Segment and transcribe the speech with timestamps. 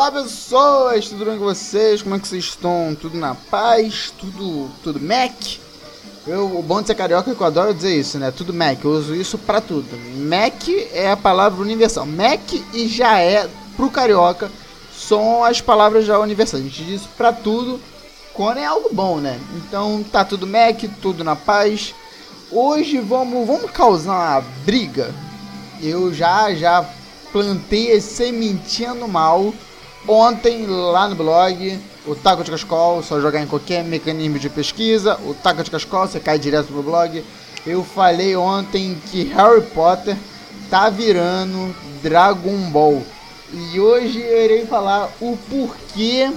[0.00, 2.00] Olá pessoas, tudo bem com vocês?
[2.00, 2.96] Como é que vocês estão?
[2.98, 4.10] Tudo na paz?
[4.18, 5.58] Tudo, tudo Mac?
[6.26, 8.30] Eu, o bom de ser carioca é que eu adoro dizer isso, né?
[8.30, 9.86] Tudo Mac, eu uso isso pra tudo.
[10.26, 12.06] Mac é a palavra universal.
[12.06, 12.40] Mac
[12.72, 14.50] e já é, pro carioca,
[14.90, 16.62] são as palavras já universais.
[16.62, 17.78] A gente diz pra tudo
[18.32, 19.38] quando é algo bom, né?
[19.54, 21.94] Então tá tudo Mac, tudo na paz.
[22.50, 25.14] Hoje vamos, vamos causar uma briga.
[25.78, 26.88] Eu já já
[27.30, 29.52] plantei a sementinha no mal
[30.06, 31.78] ontem lá no blog.
[32.06, 35.18] O Taco de Cascol, só jogar em qualquer mecanismo de pesquisa.
[35.24, 37.24] O Taco de Cascol, você cai direto no blog.
[37.66, 40.16] Eu falei ontem que Harry Potter
[40.70, 43.02] tá virando Dragon Ball.
[43.52, 46.30] E hoje eu irei falar o porquê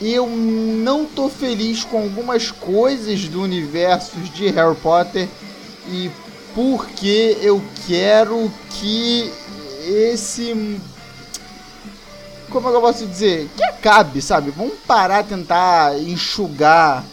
[0.00, 5.26] eu não tô feliz com algumas coisas do universo de Harry Potter
[5.88, 6.10] e
[6.54, 9.30] porque eu quero que
[9.86, 10.78] esse
[12.62, 13.48] como eu posso dizer?
[13.56, 14.50] Que acabe, sabe?
[14.50, 17.04] Vamos parar tentar enxugar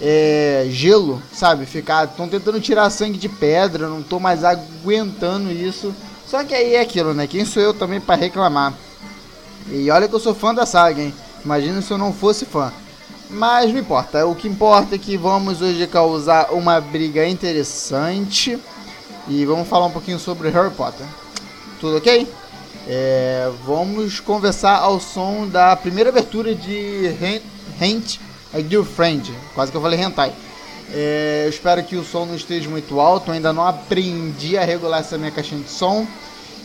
[0.00, 1.66] é, gelo, sabe?
[1.66, 2.04] Ficar.
[2.04, 5.94] Estão tentando tirar sangue de pedra, não tô mais aguentando isso.
[6.26, 7.26] Só que aí é aquilo, né?
[7.26, 8.74] Quem sou eu também para reclamar?
[9.70, 11.14] E olha que eu sou fã da saga, hein?
[11.44, 12.72] Imagina se eu não fosse fã.
[13.30, 18.58] Mas não importa, o que importa é que vamos hoje causar uma briga interessante
[19.26, 21.06] e vamos falar um pouquinho sobre Harry Potter.
[21.80, 22.28] Tudo ok?
[22.86, 27.10] É, vamos conversar ao som da primeira abertura de
[27.80, 28.18] Hint
[28.52, 29.32] a Girlfriend.
[29.54, 30.32] Quase que eu falei hentai.
[30.92, 33.28] É, eu espero que o som não esteja muito alto.
[33.30, 36.06] Eu ainda não aprendi a regular essa minha caixinha de som.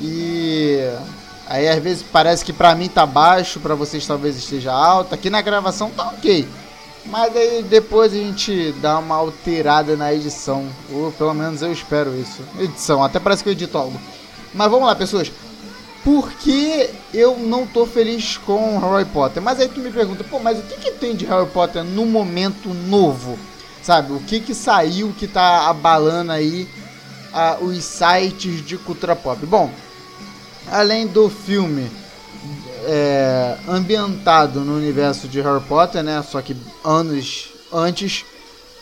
[0.00, 0.80] E
[1.46, 5.14] aí às vezes parece que pra mim tá baixo, pra vocês talvez esteja alto.
[5.14, 6.48] Aqui na gravação tá ok.
[7.04, 10.66] Mas aí depois a gente dá uma alterada na edição.
[10.90, 12.42] Ou pelo menos eu espero isso.
[12.58, 14.00] Edição, até parece que eu edito algo.
[14.52, 15.30] Mas vamos lá, pessoas
[16.06, 19.42] por que eu não tô feliz com Harry Potter.
[19.42, 22.06] Mas aí tu me pergunta, pô, mas o que, que tem de Harry Potter no
[22.06, 23.36] momento novo?
[23.82, 26.68] Sabe, o que que saiu que tá abalando aí
[27.60, 29.44] os sites de cultura pop?
[29.46, 29.68] Bom,
[30.70, 31.90] além do filme
[32.84, 36.22] é, ambientado no universo de Harry Potter, né?
[36.22, 38.24] Só que anos antes,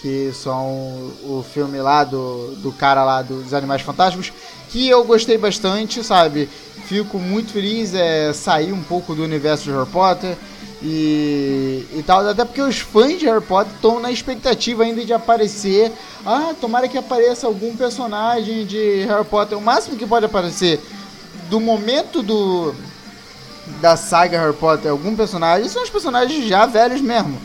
[0.00, 4.32] que são o filme lá do, do cara lá dos Animais Fantásticos,
[4.70, 6.48] que eu gostei bastante, sabe?
[6.86, 10.36] Fico muito feliz é sair um pouco do universo de Harry Potter
[10.82, 15.12] e, e tal, até porque os fãs de Harry Potter estão na expectativa ainda de
[15.12, 15.92] aparecer.
[16.24, 20.80] Ah, tomara que apareça algum personagem de Harry Potter, o máximo que pode aparecer
[21.50, 22.74] do momento do
[23.80, 27.38] da saga Harry Potter, algum personagem, são os personagens já velhos mesmo.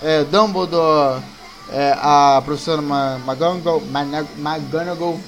[0.00, 1.20] É, Dumbledore,
[1.72, 3.82] é, a professora McGonagall,
[4.38, 5.18] McGonagall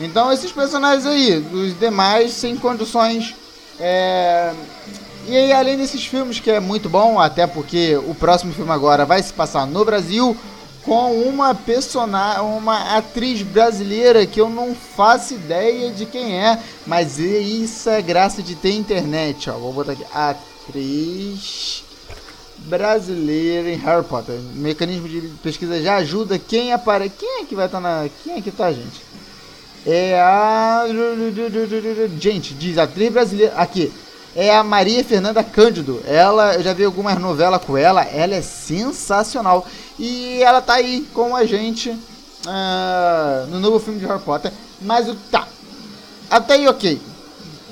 [0.00, 3.34] então esses personagens aí, os demais sem condições.
[3.80, 4.52] É...
[5.26, 9.04] E aí, além desses filmes que é muito bom, até porque o próximo filme agora
[9.04, 10.36] vai se passar no Brasil
[10.84, 17.18] com uma personagem, uma atriz brasileira que eu não faço ideia de quem é, mas
[17.18, 19.54] isso é graça de ter internet, ó.
[19.54, 21.84] Vou botar aqui, atriz
[22.66, 24.38] brasileira em Harry Potter.
[24.54, 27.14] Mecanismo de pesquisa já ajuda quem aparece.
[27.18, 28.08] Quem é que vai estar tá na.
[28.22, 29.08] Quem é que tá, gente?
[29.86, 30.84] é a.
[32.18, 33.54] Gente, diz atriz brasileira.
[33.56, 33.92] Aqui.
[34.36, 36.00] É a Maria Fernanda Cândido.
[36.06, 38.02] Ela, eu já vi algumas novelas com ela.
[38.02, 39.66] Ela é sensacional.
[39.98, 44.52] E ela tá aí com a gente uh, no novo filme de Harry Potter.
[44.80, 45.14] Mas o.
[45.14, 45.48] Tá.
[46.30, 47.00] Até aí ok.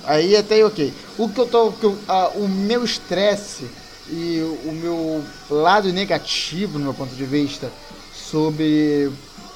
[0.05, 0.93] Aí até aí ok.
[1.19, 1.73] O que eu tô.
[1.73, 3.67] Que eu, uh, o meu estresse
[4.09, 7.71] e o meu lado negativo, no meu ponto de vista,
[8.15, 9.11] sobre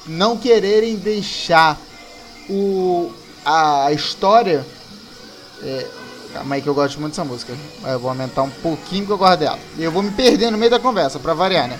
[0.05, 1.79] não quererem deixar
[2.49, 3.11] o,
[3.45, 4.65] a história.
[5.63, 5.87] É,
[6.33, 7.53] calma aí que eu gosto muito dessa música.
[7.83, 9.59] Eu vou aumentar um pouquinho que eu gosto dela.
[9.77, 11.79] E eu vou me perder no meio da conversa, pra variar, né?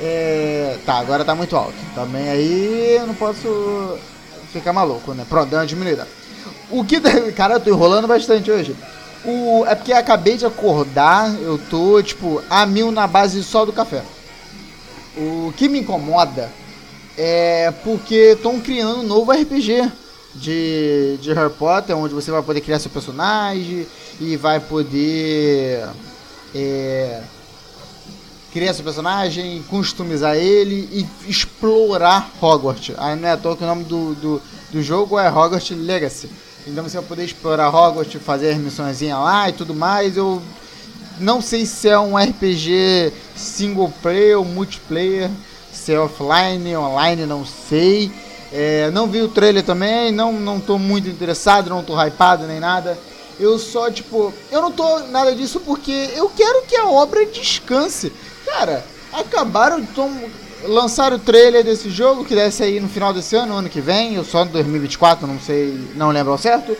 [0.00, 1.74] É, tá, agora tá muito alto.
[1.94, 3.98] Também aí eu não posso
[4.52, 5.24] ficar maluco, né?
[5.28, 6.06] Pronto, deu uma diminuída.
[6.70, 7.00] O que.
[7.32, 8.76] Cara, eu tô enrolando bastante hoje.
[9.28, 13.74] O, é porque acabei de acordar, eu tô, tipo, a mil na base só do
[13.74, 14.02] café.
[15.14, 16.50] O que me incomoda
[17.14, 19.92] é porque estão criando um novo RPG
[20.34, 23.86] de, de Harry Potter, onde você vai poder criar seu personagem
[24.18, 25.86] e vai poder
[26.54, 27.20] é,
[28.50, 32.94] criar seu personagem, customizar ele e explorar Hogwarts.
[32.96, 34.42] Aí não é à toa que o nome do, do,
[34.72, 36.30] do jogo é Hogwarts Legacy.
[36.66, 40.16] Então você vai poder explorar Hogwarts, fazer as missões lá e tudo mais.
[40.16, 40.42] Eu
[41.18, 45.30] não sei se é um RPG single player ou multiplayer
[45.72, 48.10] se é offline, online, não sei.
[48.52, 52.58] É, não vi o trailer também, não, não tô muito interessado, não tô hypado nem
[52.58, 52.98] nada.
[53.38, 58.12] Eu só, tipo, eu não tô nada disso porque eu quero que a obra descanse.
[58.44, 60.10] Cara, acabaram, tom,
[60.64, 64.18] lançaram o trailer desse jogo, que deve sair no final desse ano, ano que vem,
[64.18, 66.76] ou só em 2024, não sei, não lembro ao certo.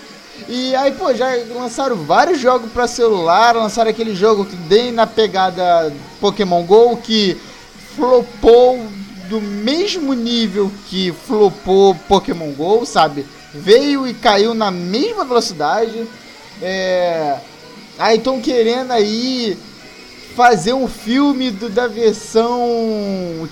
[0.49, 5.07] E aí, pô, já lançaram vários jogos para celular, lançaram aquele jogo que dei na
[5.07, 7.37] pegada Pokémon GO, que
[7.97, 8.87] flopou
[9.29, 13.27] do mesmo nível que flopou Pokémon GO, sabe?
[13.53, 16.07] Veio e caiu na mesma velocidade.
[16.63, 17.37] É...
[17.99, 19.59] Aí estão querendo aí
[20.38, 22.61] fazer um filme do, da versão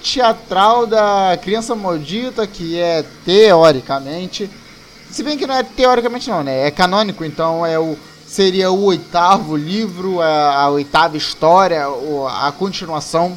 [0.00, 4.48] teatral da Criança Maldita, que é teoricamente.
[5.10, 6.68] Se bem que não é teoricamente não, né?
[6.68, 11.86] É canônico, então é o seria o oitavo livro, a, a oitava história,
[12.28, 13.36] a continuação.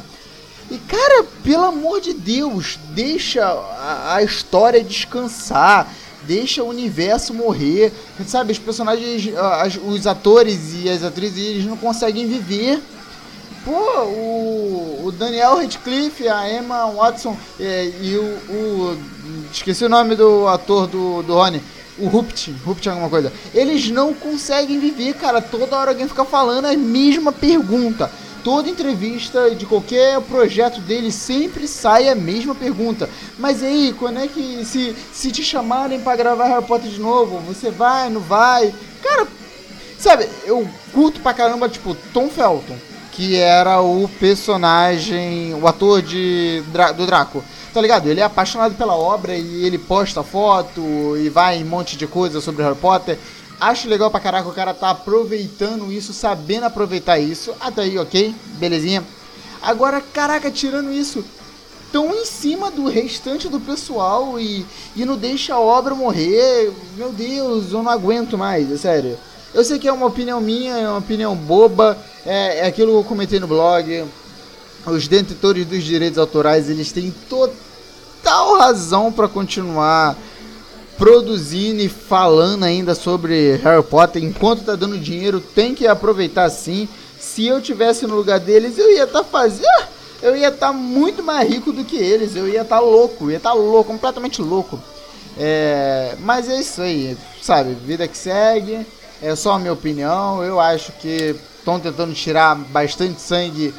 [0.70, 5.92] E cara, pelo amor de Deus, deixa a, a história descansar
[6.22, 7.92] deixa o universo morrer.
[8.26, 9.32] Sabe, os personagens,
[9.84, 12.80] os atores e as atrizes, eles não conseguem viver.
[13.70, 18.98] Pô, o, o Daniel Radcliffe, a Emma Watson é, e o, o,
[19.52, 21.62] Esqueci o nome do ator do, do Rony.
[21.96, 23.32] O Rupt, Rupt alguma coisa.
[23.54, 25.40] Eles não conseguem viver, cara.
[25.40, 28.10] Toda hora alguém fica falando a mesma pergunta.
[28.42, 33.08] Toda entrevista de qualquer projeto dele sempre sai a mesma pergunta.
[33.38, 37.38] Mas aí, quando é que se, se te chamarem para gravar Harry Potter de novo,
[37.38, 38.74] você vai, não vai?
[39.00, 39.28] Cara,
[39.96, 42.90] sabe, eu curto pra caramba, tipo, Tom Felton
[43.20, 46.62] que era o personagem, o ator de,
[46.96, 47.44] do Draco.
[47.70, 48.06] Tá ligado?
[48.08, 50.80] Ele é apaixonado pela obra e ele posta foto
[51.18, 53.18] e vai em um monte de coisa sobre Harry Potter.
[53.60, 57.52] Acho legal pra caraca o cara tá aproveitando isso, sabendo aproveitar isso.
[57.60, 59.04] Até aí, ok, belezinha.
[59.60, 61.22] Agora, caraca, tirando isso,
[61.92, 64.64] tão em cima do restante do pessoal e,
[64.96, 66.72] e não deixa a obra morrer.
[66.96, 69.18] Meu Deus, eu não aguento mais, é sério.
[69.52, 72.98] Eu sei que é uma opinião minha, é uma opinião boba, é, é aquilo que
[72.98, 74.04] eu comentei no blog.
[74.86, 80.16] Os detentores dos direitos autorais, eles têm total razão para continuar
[80.96, 84.22] produzindo e falando ainda sobre Harry Potter.
[84.22, 86.88] Enquanto tá dando dinheiro, tem que aproveitar sim.
[87.18, 89.88] Se eu tivesse no lugar deles, eu ia estar tá fazendo.
[90.22, 92.36] Eu ia estar tá muito mais rico do que eles.
[92.36, 94.78] Eu ia estar tá louco, ia estar tá louco, completamente louco.
[95.38, 97.74] É, mas é isso aí, sabe?
[97.74, 98.86] Vida que segue.
[99.22, 100.42] É só a minha opinião.
[100.42, 101.34] Eu acho que
[101.76, 103.74] estão tentando tirar bastante sangue,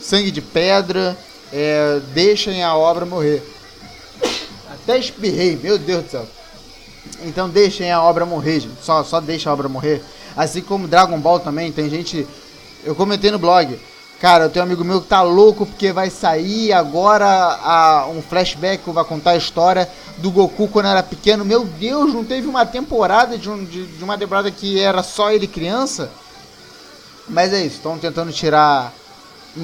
[0.00, 1.16] sangue de pedra.
[1.52, 3.42] É, deixem a obra morrer.
[4.70, 6.26] Até espirrei, meu Deus do céu.
[7.24, 8.82] Então deixem a obra morrer, gente.
[8.82, 10.02] Só, só deixa a obra morrer.
[10.36, 12.26] Assim como Dragon Ball também, tem gente.
[12.84, 13.78] Eu comentei no blog.
[14.20, 18.22] Cara, eu tenho um amigo meu que tá louco porque vai sair agora a, um
[18.22, 19.88] flashback que vai contar a história
[20.18, 21.44] do Goku quando era pequeno.
[21.44, 25.30] Meu Deus, não teve uma temporada de, um, de, de uma temporada que era só
[25.30, 26.10] ele criança?
[27.28, 28.92] Mas é isso, estão tentando tirar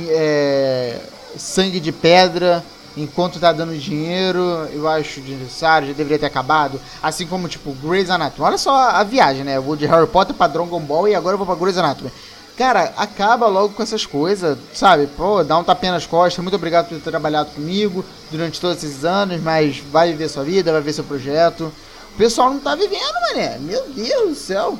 [0.08, 0.98] é,
[1.36, 2.64] sangue de pedra
[2.96, 4.40] enquanto tá dando dinheiro.
[4.72, 6.80] Eu acho desnecessário, já deveria ter acabado.
[7.02, 8.46] Assim como, tipo, Grey's Anatomy.
[8.46, 9.56] Olha só a viagem, né?
[9.56, 12.10] Eu vou de Harry Potter pra Dragon Ball e agora eu vou pra Grey's Anatomy.
[12.56, 15.06] Cara, acaba logo com essas coisas, sabe?
[15.06, 16.42] Pô, dá um tapinha nas costas.
[16.42, 20.72] Muito obrigado por ter trabalhado comigo durante todos esses anos, mas vai viver sua vida,
[20.72, 21.72] vai ver seu projeto.
[22.14, 23.56] O pessoal não tá vivendo, mané.
[23.60, 24.78] Meu Deus do céu.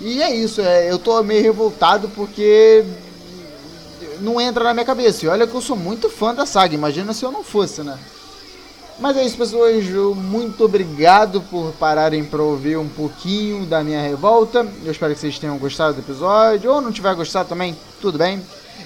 [0.00, 2.84] E é isso, é, eu tô meio revoltado porque
[4.20, 5.24] não entra na minha cabeça.
[5.24, 7.98] E olha que eu sou muito fã da saga, imagina se eu não fosse, né?
[8.98, 9.84] Mas é isso, pessoas.
[10.16, 14.66] Muito obrigado por pararem para ouvir um pouquinho da minha revolta.
[14.84, 16.72] Eu espero que vocês tenham gostado do episódio.
[16.72, 18.40] Ou não tiver gostado também, tudo bem.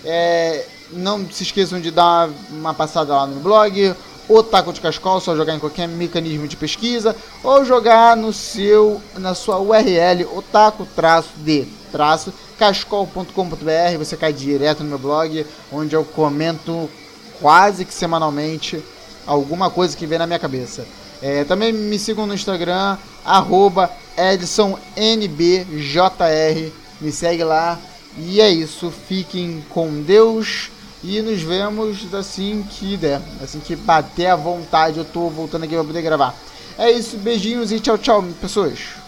[0.04, 3.94] É, não se esqueçam de dar uma passada lá no blog.
[4.28, 7.16] Otaku de Cascol, só jogar em qualquer mecanismo de pesquisa.
[7.42, 11.66] Ou jogar no seu, na sua URL otaku-de
[12.58, 13.98] cascol.com.br.
[13.98, 16.88] Você cai direto no meu blog, onde eu comento
[17.40, 18.82] quase que semanalmente
[19.26, 20.86] alguma coisa que vem na minha cabeça.
[21.22, 22.96] É, também me sigam no Instagram,
[24.16, 24.80] EdsonNBJR.
[27.00, 27.78] Me segue lá.
[28.18, 28.90] E é isso.
[28.90, 30.70] Fiquem com Deus.
[31.02, 33.20] E nos vemos assim que der.
[33.42, 34.98] Assim que bater a vontade.
[34.98, 36.34] Eu tô voltando aqui pra poder gravar.
[36.78, 37.16] É isso.
[37.16, 38.99] Beijinhos e tchau, tchau, pessoas.